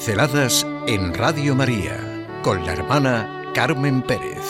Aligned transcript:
Pinceladas 0.00 0.66
en 0.86 1.12
Radio 1.12 1.54
María 1.54 2.26
con 2.42 2.64
la 2.64 2.72
hermana 2.72 3.52
Carmen 3.54 4.00
Pérez. 4.00 4.40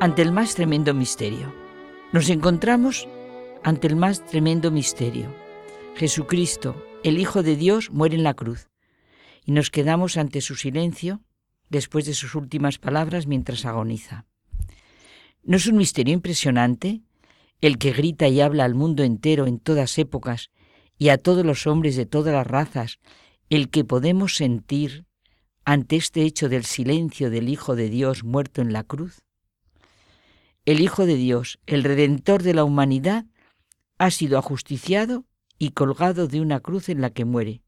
Ante 0.00 0.22
el 0.22 0.32
más 0.32 0.56
tremendo 0.56 0.94
misterio. 0.94 1.54
Nos 2.12 2.28
encontramos 2.28 3.06
ante 3.62 3.86
el 3.86 3.94
más 3.94 4.26
tremendo 4.26 4.72
misterio. 4.72 5.32
Jesucristo, 5.94 6.84
el 7.04 7.16
Hijo 7.16 7.44
de 7.44 7.54
Dios, 7.54 7.92
muere 7.92 8.16
en 8.16 8.24
la 8.24 8.34
cruz. 8.34 8.68
Y 9.44 9.52
nos 9.52 9.70
quedamos 9.70 10.16
ante 10.16 10.40
su 10.40 10.56
silencio 10.56 11.20
después 11.68 12.04
de 12.04 12.14
sus 12.14 12.34
últimas 12.34 12.78
palabras 12.78 13.28
mientras 13.28 13.64
agoniza. 13.64 14.26
¿No 15.44 15.56
es 15.56 15.68
un 15.68 15.76
misterio 15.76 16.14
impresionante? 16.14 17.02
El 17.60 17.78
que 17.78 17.92
grita 17.92 18.28
y 18.28 18.40
habla 18.40 18.64
al 18.64 18.74
mundo 18.74 19.02
entero 19.02 19.46
en 19.46 19.58
todas 19.58 19.98
épocas 19.98 20.50
y 20.98 21.08
a 21.08 21.18
todos 21.18 21.44
los 21.44 21.66
hombres 21.66 21.96
de 21.96 22.06
todas 22.06 22.34
las 22.34 22.46
razas, 22.46 22.98
el 23.48 23.70
que 23.70 23.84
podemos 23.84 24.36
sentir 24.36 25.06
ante 25.64 25.96
este 25.96 26.22
hecho 26.22 26.48
del 26.48 26.64
silencio 26.64 27.30
del 27.30 27.48
Hijo 27.48 27.76
de 27.76 27.88
Dios 27.88 28.24
muerto 28.24 28.62
en 28.62 28.72
la 28.72 28.84
cruz? 28.84 29.22
El 30.64 30.80
Hijo 30.80 31.06
de 31.06 31.16
Dios, 31.16 31.58
el 31.66 31.84
Redentor 31.84 32.42
de 32.42 32.54
la 32.54 32.64
humanidad, 32.64 33.26
ha 33.98 34.10
sido 34.10 34.38
ajusticiado 34.38 35.24
y 35.58 35.70
colgado 35.70 36.26
de 36.26 36.40
una 36.40 36.60
cruz 36.60 36.88
en 36.88 37.00
la 37.00 37.10
que 37.10 37.24
muere. 37.24 37.62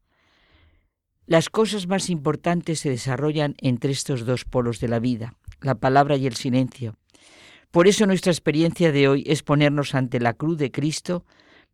Las 1.25 1.49
cosas 1.49 1.87
más 1.87 2.09
importantes 2.09 2.79
se 2.79 2.89
desarrollan 2.89 3.55
entre 3.59 3.91
estos 3.91 4.25
dos 4.25 4.45
polos 4.45 4.79
de 4.79 4.87
la 4.87 4.99
vida, 4.99 5.35
la 5.61 5.75
palabra 5.75 6.17
y 6.17 6.27
el 6.27 6.35
silencio. 6.35 6.97
Por 7.73 7.87
eso 7.87 8.05
nuestra 8.05 8.31
experiencia 8.31 8.91
de 8.91 9.07
hoy 9.07 9.23
es 9.25 9.41
ponernos 9.41 9.95
ante 9.95 10.19
la 10.19 10.33
cruz 10.33 10.59
de 10.59 10.69
Cristo 10.69 11.25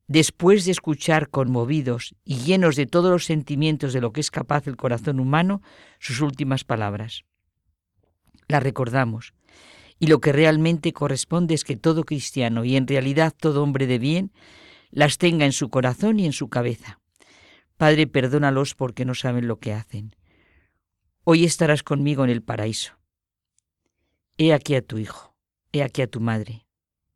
después 0.07 0.63
de 0.63 0.71
escuchar 0.71 1.27
conmovidos 1.27 2.15
y 2.23 2.37
llenos 2.37 2.77
de 2.77 2.85
todos 2.85 3.11
los 3.11 3.25
sentimientos 3.25 3.91
de 3.91 3.99
lo 3.99 4.13
que 4.13 4.21
es 4.21 4.31
capaz 4.31 4.65
el 4.67 4.77
corazón 4.77 5.19
humano 5.19 5.61
sus 5.99 6.21
últimas 6.21 6.63
palabras. 6.63 7.25
Las 8.47 8.63
recordamos. 8.63 9.33
Y 9.99 10.07
lo 10.07 10.21
que 10.21 10.31
realmente 10.31 10.93
corresponde 10.93 11.53
es 11.53 11.65
que 11.65 11.75
todo 11.75 12.05
cristiano 12.05 12.63
y 12.63 12.77
en 12.77 12.87
realidad 12.87 13.33
todo 13.37 13.61
hombre 13.61 13.85
de 13.85 13.99
bien 13.99 14.31
las 14.91 15.17
tenga 15.17 15.43
en 15.43 15.51
su 15.51 15.69
corazón 15.69 16.17
y 16.17 16.25
en 16.25 16.31
su 16.31 16.47
cabeza. 16.47 17.01
Padre, 17.75 18.07
perdónalos 18.07 18.73
porque 18.73 19.03
no 19.03 19.15
saben 19.15 19.49
lo 19.49 19.59
que 19.59 19.73
hacen. 19.73 20.15
Hoy 21.25 21.43
estarás 21.43 21.83
conmigo 21.83 22.23
en 22.23 22.29
el 22.29 22.41
paraíso. 22.41 22.93
He 24.37 24.53
aquí 24.53 24.75
a 24.75 24.81
tu 24.81 24.97
Hijo. 24.97 25.28
He 25.71 25.83
aquí 25.83 26.01
a 26.01 26.07
tu 26.07 26.19
madre. 26.19 26.65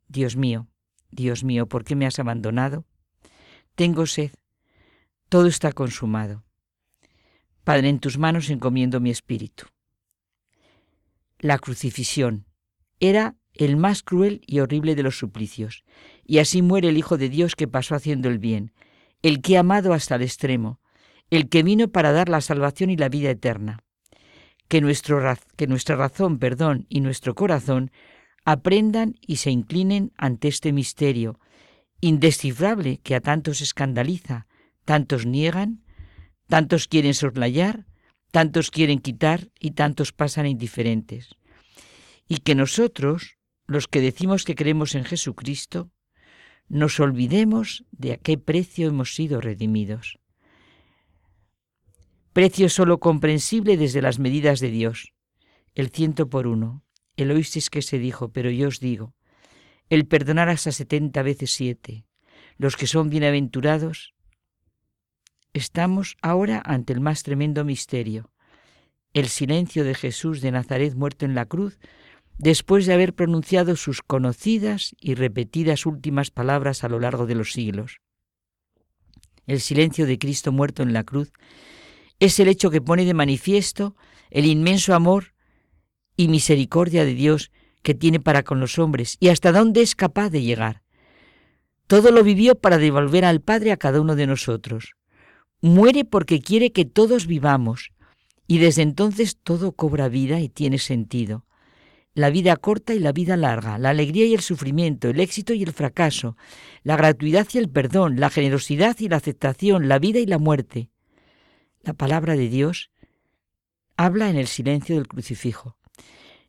Dios 0.08 0.36
mío, 0.36 0.68
Dios 1.10 1.44
mío, 1.44 1.66
¿por 1.66 1.84
qué 1.84 1.96
me 1.96 2.06
has 2.06 2.18
abandonado? 2.18 2.84
Tengo 3.74 4.06
sed. 4.06 4.32
Todo 5.28 5.46
está 5.46 5.72
consumado. 5.72 6.44
Padre, 7.64 7.88
en 7.88 7.98
tus 7.98 8.18
manos 8.18 8.50
encomiendo 8.50 9.00
mi 9.00 9.10
espíritu. 9.10 9.66
La 11.38 11.58
crucifixión 11.58 12.46
era 13.00 13.36
el 13.54 13.76
más 13.76 14.02
cruel 14.02 14.42
y 14.46 14.60
horrible 14.60 14.94
de 14.94 15.02
los 15.02 15.18
suplicios, 15.18 15.84
y 16.24 16.38
así 16.38 16.62
muere 16.62 16.88
el 16.88 16.98
Hijo 16.98 17.16
de 17.16 17.28
Dios 17.28 17.56
que 17.56 17.68
pasó 17.68 17.94
haciendo 17.94 18.28
el 18.28 18.38
bien, 18.38 18.72
el 19.22 19.40
que 19.40 19.56
ha 19.56 19.60
amado 19.60 19.92
hasta 19.92 20.16
el 20.16 20.22
extremo, 20.22 20.80
el 21.30 21.48
que 21.48 21.62
vino 21.62 21.88
para 21.88 22.12
dar 22.12 22.28
la 22.28 22.40
salvación 22.40 22.90
y 22.90 22.96
la 22.96 23.08
vida 23.08 23.30
eterna. 23.30 23.80
Que, 24.68 24.80
nuestro, 24.80 25.20
que 25.56 25.66
nuestra 25.66 25.96
razón, 25.96 26.38
perdón, 26.38 26.86
y 26.88 27.00
nuestro 27.00 27.34
corazón 27.34 27.90
aprendan 28.44 29.14
y 29.20 29.36
se 29.36 29.50
inclinen 29.50 30.12
ante 30.16 30.48
este 30.48 30.72
misterio 30.72 31.38
indescifrable 32.00 32.98
que 32.98 33.14
a 33.14 33.20
tantos 33.20 33.62
escandaliza, 33.62 34.46
tantos 34.84 35.24
niegan, 35.24 35.82
tantos 36.48 36.86
quieren 36.86 37.14
soslayar, 37.14 37.86
tantos 38.30 38.70
quieren 38.70 38.98
quitar 38.98 39.50
y 39.58 39.70
tantos 39.70 40.12
pasan 40.12 40.46
indiferentes. 40.46 41.36
Y 42.28 42.38
que 42.38 42.54
nosotros, 42.54 43.38
los 43.66 43.88
que 43.88 44.02
decimos 44.02 44.44
que 44.44 44.54
creemos 44.54 44.94
en 44.94 45.04
Jesucristo, 45.04 45.90
nos 46.68 47.00
olvidemos 47.00 47.84
de 47.90 48.12
a 48.12 48.16
qué 48.18 48.36
precio 48.36 48.88
hemos 48.88 49.14
sido 49.14 49.40
redimidos. 49.40 50.18
Precio 52.34 52.68
solo 52.68 52.98
comprensible 52.98 53.76
desde 53.76 54.02
las 54.02 54.18
medidas 54.18 54.60
de 54.60 54.70
Dios, 54.70 55.14
el 55.74 55.88
ciento 55.88 56.28
por 56.28 56.46
uno, 56.46 56.82
el 57.16 57.30
oísteis 57.30 57.70
que 57.70 57.82
se 57.82 57.98
dijo, 57.98 58.30
pero 58.30 58.50
yo 58.50 58.68
os 58.68 58.80
digo, 58.80 59.14
el 59.88 60.06
perdonar 60.06 60.48
hasta 60.48 60.72
setenta 60.72 61.22
veces 61.22 61.52
siete, 61.52 62.04
los 62.56 62.76
que 62.76 62.86
son 62.86 63.10
bienaventurados, 63.10 64.14
estamos 65.52 66.16
ahora 66.22 66.62
ante 66.64 66.92
el 66.92 67.00
más 67.00 67.22
tremendo 67.22 67.64
misterio, 67.64 68.32
el 69.12 69.28
silencio 69.28 69.84
de 69.84 69.94
Jesús 69.94 70.40
de 70.40 70.50
Nazaret 70.50 70.94
muerto 70.94 71.24
en 71.24 71.34
la 71.34 71.46
cruz, 71.46 71.78
después 72.36 72.86
de 72.86 72.94
haber 72.94 73.14
pronunciado 73.14 73.76
sus 73.76 74.02
conocidas 74.02 74.94
y 75.00 75.14
repetidas 75.14 75.86
últimas 75.86 76.30
palabras 76.30 76.82
a 76.82 76.88
lo 76.88 76.98
largo 76.98 77.26
de 77.26 77.36
los 77.36 77.52
siglos. 77.52 78.00
El 79.46 79.60
silencio 79.60 80.06
de 80.06 80.18
Cristo 80.18 80.50
muerto 80.50 80.82
en 80.82 80.92
la 80.92 81.04
cruz 81.04 81.32
es 82.18 82.40
el 82.40 82.48
hecho 82.48 82.70
que 82.70 82.80
pone 82.80 83.04
de 83.04 83.14
manifiesto 83.14 83.94
el 84.30 84.46
inmenso 84.46 84.94
amor 84.94 85.33
y 86.16 86.28
misericordia 86.28 87.04
de 87.04 87.14
Dios 87.14 87.50
que 87.82 87.94
tiene 87.94 88.20
para 88.20 88.42
con 88.42 88.60
los 88.60 88.78
hombres 88.78 89.16
y 89.20 89.28
hasta 89.28 89.52
dónde 89.52 89.82
es 89.82 89.94
capaz 89.94 90.30
de 90.30 90.42
llegar. 90.42 90.82
Todo 91.86 92.10
lo 92.10 92.24
vivió 92.24 92.54
para 92.54 92.78
devolver 92.78 93.24
al 93.24 93.40
Padre 93.40 93.72
a 93.72 93.76
cada 93.76 94.00
uno 94.00 94.16
de 94.16 94.26
nosotros. 94.26 94.94
Muere 95.60 96.04
porque 96.04 96.40
quiere 96.40 96.72
que 96.72 96.84
todos 96.84 97.26
vivamos 97.26 97.92
y 98.46 98.58
desde 98.58 98.82
entonces 98.82 99.36
todo 99.42 99.72
cobra 99.72 100.08
vida 100.08 100.40
y 100.40 100.48
tiene 100.48 100.78
sentido. 100.78 101.44
La 102.14 102.30
vida 102.30 102.56
corta 102.56 102.94
y 102.94 103.00
la 103.00 103.12
vida 103.12 103.36
larga, 103.36 103.76
la 103.76 103.90
alegría 103.90 104.24
y 104.24 104.34
el 104.34 104.40
sufrimiento, 104.40 105.08
el 105.08 105.20
éxito 105.20 105.52
y 105.52 105.62
el 105.62 105.72
fracaso, 105.72 106.36
la 106.84 106.96
gratuidad 106.96 107.46
y 107.52 107.58
el 107.58 107.68
perdón, 107.68 108.20
la 108.20 108.30
generosidad 108.30 108.96
y 109.00 109.08
la 109.08 109.16
aceptación, 109.16 109.88
la 109.88 109.98
vida 109.98 110.20
y 110.20 110.26
la 110.26 110.38
muerte. 110.38 110.90
La 111.82 111.92
palabra 111.92 112.36
de 112.36 112.48
Dios 112.48 112.90
habla 113.96 114.30
en 114.30 114.36
el 114.36 114.46
silencio 114.46 114.94
del 114.94 115.08
crucifijo. 115.08 115.76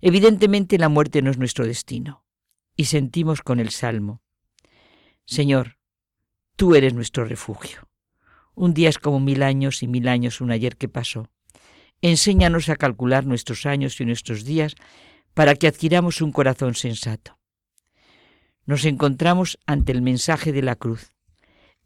Evidentemente 0.02 0.78
la 0.78 0.90
muerte 0.90 1.22
no 1.22 1.32
es 1.32 1.38
nuestro 1.38 1.66
destino. 1.66 2.24
Y 2.76 2.86
sentimos 2.86 3.42
con 3.42 3.60
el 3.60 3.70
Salmo, 3.70 4.22
Señor, 5.26 5.78
tú 6.56 6.76
eres 6.76 6.94
nuestro 6.94 7.26
refugio. 7.26 7.90
Un 8.54 8.74
día 8.74 8.90
es 8.90 9.00
como 9.00 9.20
mil 9.20 9.42
años 9.42 9.82
y 9.82 9.88
mil 9.88 10.08
años 10.08 10.40
un 10.40 10.52
ayer 10.52 10.78
que 10.78 10.88
pasó. 10.88 11.30
Enséñanos 12.02 12.70
a 12.70 12.76
calcular 12.76 13.26
nuestros 13.26 13.66
años 13.66 14.00
y 14.00 14.06
nuestros 14.06 14.46
días 14.46 14.76
para 15.34 15.56
que 15.56 15.68
adquiramos 15.68 16.22
un 16.22 16.32
corazón 16.32 16.76
sensato. 16.76 17.40
Nos 18.66 18.86
encontramos 18.86 19.58
ante 19.66 19.92
el 19.92 20.02
mensaje 20.02 20.52
de 20.52 20.62
la 20.62 20.76
cruz. 20.76 21.12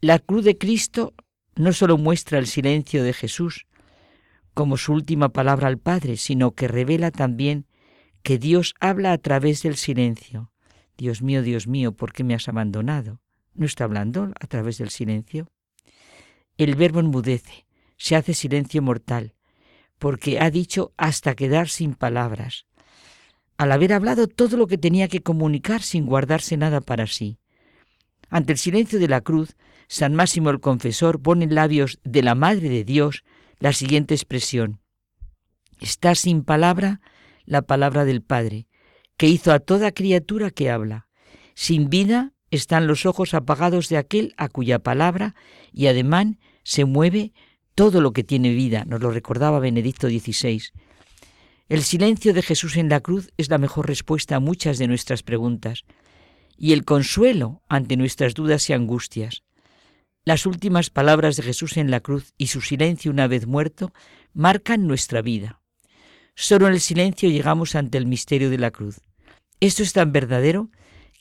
La 0.00 0.18
cruz 0.18 0.44
de 0.44 0.58
Cristo 0.58 1.14
no 1.56 1.72
solo 1.72 1.98
muestra 1.98 2.38
el 2.38 2.46
silencio 2.46 3.02
de 3.02 3.12
Jesús 3.12 3.66
como 4.54 4.76
su 4.76 4.92
última 4.92 5.30
palabra 5.30 5.68
al 5.68 5.78
Padre, 5.78 6.16
sino 6.16 6.52
que 6.52 6.68
revela 6.68 7.10
también 7.10 7.66
que 8.22 8.38
Dios 8.38 8.74
habla 8.80 9.12
a 9.12 9.18
través 9.18 9.62
del 9.62 9.76
silencio. 9.76 10.52
Dios 10.96 11.22
mío, 11.22 11.42
Dios 11.42 11.66
mío, 11.66 11.92
¿por 11.92 12.12
qué 12.12 12.24
me 12.24 12.34
has 12.34 12.48
abandonado? 12.48 13.20
¿No 13.54 13.66
está 13.66 13.84
hablando 13.84 14.32
a 14.38 14.46
través 14.46 14.78
del 14.78 14.90
silencio? 14.90 15.48
El 16.58 16.74
verbo 16.74 17.00
enmudece, 17.00 17.66
se 17.96 18.16
hace 18.16 18.34
silencio 18.34 18.82
mortal, 18.82 19.34
porque 19.98 20.40
ha 20.40 20.50
dicho 20.50 20.92
hasta 20.96 21.34
quedar 21.34 21.68
sin 21.68 21.94
palabras, 21.94 22.66
al 23.56 23.72
haber 23.72 23.92
hablado 23.92 24.26
todo 24.26 24.56
lo 24.56 24.66
que 24.66 24.78
tenía 24.78 25.08
que 25.08 25.22
comunicar 25.22 25.82
sin 25.82 26.06
guardarse 26.06 26.56
nada 26.56 26.80
para 26.80 27.06
sí. 27.06 27.38
Ante 28.28 28.52
el 28.52 28.58
silencio 28.58 28.98
de 28.98 29.08
la 29.08 29.20
cruz, 29.20 29.56
San 29.88 30.14
Máximo 30.14 30.50
el 30.50 30.60
Confesor 30.60 31.20
pone 31.20 31.44
en 31.44 31.54
labios 31.54 31.98
de 32.04 32.22
la 32.22 32.34
Madre 32.34 32.68
de 32.68 32.84
Dios 32.84 33.24
la 33.58 33.72
siguiente 33.72 34.14
expresión. 34.14 34.80
Está 35.80 36.14
sin 36.14 36.44
palabra 36.44 37.00
la 37.50 37.62
palabra 37.62 38.04
del 38.04 38.22
Padre, 38.22 38.68
que 39.16 39.26
hizo 39.26 39.52
a 39.52 39.58
toda 39.58 39.90
criatura 39.90 40.50
que 40.50 40.70
habla. 40.70 41.08
Sin 41.54 41.90
vida 41.90 42.32
están 42.52 42.86
los 42.86 43.06
ojos 43.06 43.34
apagados 43.34 43.88
de 43.88 43.96
aquel 43.96 44.34
a 44.36 44.48
cuya 44.48 44.78
palabra 44.78 45.34
y 45.72 45.88
ademán 45.88 46.38
se 46.62 46.84
mueve 46.84 47.32
todo 47.74 48.00
lo 48.00 48.12
que 48.12 48.22
tiene 48.22 48.54
vida, 48.54 48.84
nos 48.86 49.00
lo 49.00 49.10
recordaba 49.10 49.58
Benedicto 49.58 50.08
XVI. 50.08 50.62
El 51.68 51.82
silencio 51.82 52.32
de 52.34 52.42
Jesús 52.42 52.76
en 52.76 52.88
la 52.88 53.00
cruz 53.00 53.30
es 53.36 53.50
la 53.50 53.58
mejor 53.58 53.88
respuesta 53.88 54.36
a 54.36 54.40
muchas 54.40 54.78
de 54.78 54.86
nuestras 54.86 55.24
preguntas 55.24 55.82
y 56.56 56.72
el 56.72 56.84
consuelo 56.84 57.62
ante 57.68 57.96
nuestras 57.96 58.34
dudas 58.34 58.70
y 58.70 58.74
angustias. 58.74 59.42
Las 60.24 60.46
últimas 60.46 60.90
palabras 60.90 61.36
de 61.36 61.42
Jesús 61.42 61.76
en 61.78 61.90
la 61.90 61.98
cruz 61.98 62.32
y 62.38 62.46
su 62.46 62.60
silencio 62.60 63.10
una 63.10 63.26
vez 63.26 63.48
muerto 63.48 63.92
marcan 64.34 64.86
nuestra 64.86 65.20
vida. 65.20 65.59
Solo 66.40 66.68
en 66.68 66.72
el 66.72 66.80
silencio 66.80 67.28
llegamos 67.28 67.74
ante 67.74 67.98
el 67.98 68.06
misterio 68.06 68.48
de 68.48 68.56
la 68.56 68.70
cruz. 68.70 69.02
Esto 69.60 69.82
es 69.82 69.92
tan 69.92 70.10
verdadero 70.10 70.70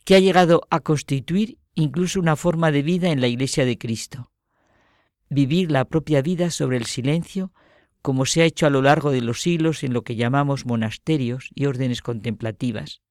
que 0.06 0.16
ha 0.16 0.20
llegado 0.20 0.66
a 0.70 0.80
constituir 0.80 1.58
incluso 1.76 2.22
una 2.22 2.38
forma 2.38 2.72
de 2.72 2.84
vida 2.84 3.10
en 3.10 3.20
la 3.20 3.28
Iglesia 3.28 3.66
de 3.66 3.78
Cristo. 3.78 4.32
Vivir 5.30 5.72
la 5.72 5.84
propia 5.84 6.22
vida 6.22 6.52
sobre 6.52 6.78
el 6.78 6.86
silencio, 6.86 7.52
como 8.02 8.26
se 8.26 8.44
ha 8.44 8.46
hecho 8.46 8.66
a 8.66 8.70
lo 8.70 8.82
largo 8.82 9.12
de 9.12 9.20
los 9.20 9.42
siglos 9.42 9.84
en 9.84 9.92
lo 9.92 10.04
que 10.04 10.16
llamamos 10.16 10.66
monasterios 10.66 11.50
y 11.54 11.66
órdenes 11.66 12.02
contemplativas. 12.02 13.02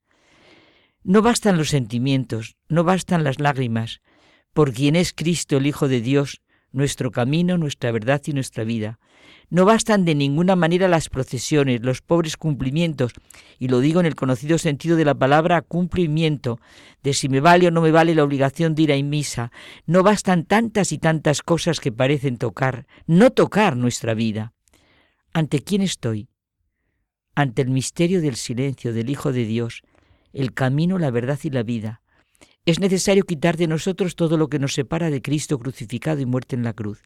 No 1.04 1.20
bastan 1.20 1.58
los 1.58 1.68
sentimientos, 1.68 2.56
no 2.70 2.84
bastan 2.84 3.22
las 3.22 3.38
lágrimas, 3.38 4.00
por 4.54 4.72
quien 4.72 4.96
es 4.96 5.12
Cristo 5.12 5.58
el 5.58 5.66
Hijo 5.66 5.88
de 5.88 6.00
Dios, 6.00 6.40
nuestro 6.72 7.10
camino, 7.10 7.58
nuestra 7.58 7.92
verdad 7.92 8.20
y 8.26 8.32
nuestra 8.32 8.64
vida. 8.64 8.98
No 9.50 9.64
bastan 9.64 10.04
de 10.04 10.14
ninguna 10.14 10.56
manera 10.56 10.88
las 10.88 11.08
procesiones, 11.08 11.80
los 11.82 12.02
pobres 12.02 12.36
cumplimientos, 12.36 13.12
y 13.58 13.68
lo 13.68 13.80
digo 13.80 14.00
en 14.00 14.06
el 14.06 14.14
conocido 14.14 14.58
sentido 14.58 14.96
de 14.96 15.06
la 15.06 15.14
palabra 15.14 15.62
cumplimiento, 15.62 16.60
de 17.02 17.14
si 17.14 17.28
me 17.28 17.40
vale 17.40 17.68
o 17.68 17.70
no 17.70 17.80
me 17.80 17.90
vale 17.90 18.14
la 18.14 18.24
obligación 18.24 18.74
de 18.74 18.82
ir 18.82 18.92
a 18.92 19.02
misa. 19.02 19.50
No 19.86 20.02
bastan 20.02 20.44
tantas 20.44 20.92
y 20.92 20.98
tantas 20.98 21.42
cosas 21.42 21.80
que 21.80 21.92
parecen 21.92 22.36
tocar, 22.36 22.86
no 23.06 23.30
tocar 23.30 23.76
nuestra 23.76 24.12
vida. 24.12 24.52
¿Ante 25.32 25.62
quién 25.62 25.82
estoy? 25.82 26.28
Ante 27.34 27.62
el 27.62 27.70
misterio 27.70 28.20
del 28.20 28.36
silencio 28.36 28.92
del 28.92 29.08
Hijo 29.08 29.32
de 29.32 29.44
Dios, 29.44 29.82
el 30.32 30.52
camino, 30.52 30.98
la 30.98 31.10
verdad 31.10 31.38
y 31.42 31.50
la 31.50 31.62
vida. 31.62 32.02
Es 32.68 32.80
necesario 32.80 33.24
quitar 33.24 33.56
de 33.56 33.66
nosotros 33.66 34.14
todo 34.14 34.36
lo 34.36 34.50
que 34.50 34.58
nos 34.58 34.74
separa 34.74 35.08
de 35.08 35.22
Cristo 35.22 35.58
crucificado 35.58 36.20
y 36.20 36.26
muerto 36.26 36.54
en 36.54 36.64
la 36.64 36.74
cruz. 36.74 37.00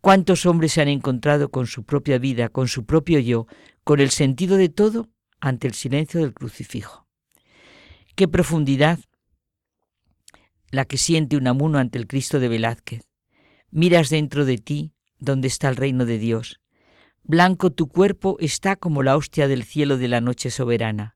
¿Cuántos 0.00 0.46
hombres 0.46 0.72
se 0.72 0.80
han 0.80 0.88
encontrado 0.88 1.50
con 1.50 1.66
su 1.66 1.84
propia 1.84 2.16
vida, 2.16 2.48
con 2.48 2.66
su 2.66 2.86
propio 2.86 3.18
yo, 3.18 3.46
con 3.84 4.00
el 4.00 4.08
sentido 4.08 4.56
de 4.56 4.70
todo 4.70 5.10
ante 5.40 5.66
el 5.66 5.74
silencio 5.74 6.20
del 6.20 6.32
crucifijo? 6.32 7.06
Qué 8.14 8.28
profundidad 8.28 8.98
la 10.70 10.86
que 10.86 10.96
siente 10.96 11.36
un 11.36 11.48
amuno 11.48 11.76
ante 11.76 11.98
el 11.98 12.06
Cristo 12.06 12.40
de 12.40 12.48
Velázquez. 12.48 13.02
Miras 13.70 14.08
dentro 14.08 14.46
de 14.46 14.56
ti 14.56 14.94
donde 15.18 15.48
está 15.48 15.68
el 15.68 15.76
reino 15.76 16.06
de 16.06 16.16
Dios. 16.16 16.62
Blanco 17.22 17.72
tu 17.72 17.88
cuerpo 17.88 18.38
está 18.40 18.76
como 18.76 19.02
la 19.02 19.18
hostia 19.18 19.48
del 19.48 19.64
cielo 19.64 19.98
de 19.98 20.08
la 20.08 20.22
noche 20.22 20.48
soberana. 20.50 21.15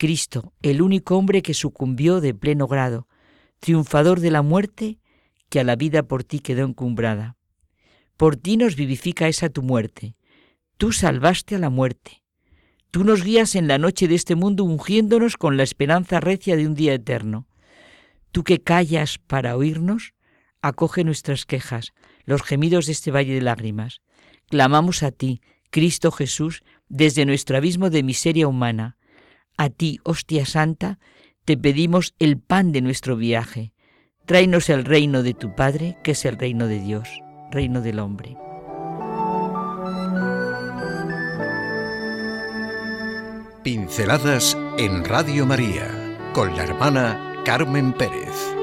Cristo, 0.00 0.54
el 0.62 0.80
único 0.80 1.18
hombre 1.18 1.42
que 1.42 1.52
sucumbió 1.52 2.22
de 2.22 2.32
pleno 2.32 2.66
grado, 2.66 3.06
triunfador 3.58 4.20
de 4.20 4.30
la 4.30 4.40
muerte, 4.40 4.98
que 5.50 5.60
a 5.60 5.64
la 5.64 5.76
vida 5.76 6.04
por 6.04 6.24
ti 6.24 6.38
quedó 6.38 6.64
encumbrada. 6.64 7.36
Por 8.16 8.36
ti 8.36 8.56
nos 8.56 8.76
vivifica 8.76 9.28
esa 9.28 9.50
tu 9.50 9.60
muerte. 9.60 10.16
Tú 10.78 10.92
salvaste 10.92 11.56
a 11.56 11.58
la 11.58 11.68
muerte. 11.68 12.22
Tú 12.90 13.04
nos 13.04 13.22
guías 13.22 13.54
en 13.54 13.68
la 13.68 13.76
noche 13.76 14.08
de 14.08 14.14
este 14.14 14.36
mundo 14.36 14.64
ungiéndonos 14.64 15.36
con 15.36 15.58
la 15.58 15.64
esperanza 15.64 16.18
recia 16.18 16.56
de 16.56 16.66
un 16.66 16.74
día 16.74 16.94
eterno. 16.94 17.46
Tú 18.32 18.42
que 18.42 18.62
callas 18.62 19.18
para 19.18 19.54
oírnos, 19.54 20.14
acoge 20.62 21.04
nuestras 21.04 21.44
quejas, 21.44 21.92
los 22.24 22.42
gemidos 22.42 22.86
de 22.86 22.92
este 22.92 23.10
valle 23.10 23.34
de 23.34 23.42
lágrimas. 23.42 24.00
Clamamos 24.48 25.02
a 25.02 25.10
ti, 25.10 25.42
Cristo 25.68 26.10
Jesús, 26.10 26.62
desde 26.88 27.26
nuestro 27.26 27.58
abismo 27.58 27.90
de 27.90 28.02
miseria 28.02 28.48
humana. 28.48 28.96
A 29.56 29.70
ti, 29.70 29.98
hostia 30.04 30.46
santa, 30.46 30.98
te 31.44 31.56
pedimos 31.56 32.14
el 32.18 32.38
pan 32.38 32.72
de 32.72 32.80
nuestro 32.80 33.16
viaje. 33.16 33.72
Tráenos 34.26 34.68
el 34.70 34.84
reino 34.84 35.22
de 35.22 35.34
tu 35.34 35.54
Padre, 35.54 35.96
que 36.04 36.12
es 36.12 36.24
el 36.24 36.38
reino 36.38 36.66
de 36.66 36.80
Dios 36.80 37.08
reino 37.50 37.80
del 37.80 37.98
hombre. 37.98 38.36
Pinceladas 43.62 44.56
en 44.78 45.04
Radio 45.04 45.44
María 45.44 45.88
con 46.32 46.56
la 46.56 46.64
hermana 46.64 47.42
Carmen 47.44 47.92
Pérez. 47.92 48.59